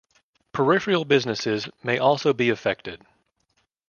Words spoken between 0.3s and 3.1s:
Peripheral businesses may also be affected.